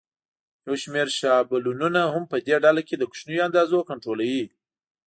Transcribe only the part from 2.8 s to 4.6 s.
کې د کوچنیو اندازو کنټرولوي.